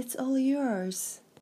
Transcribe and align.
It's 0.00 0.16
all 0.16 0.38
yours. 0.38 1.20